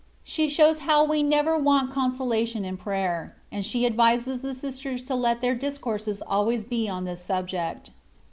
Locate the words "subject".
7.23-7.91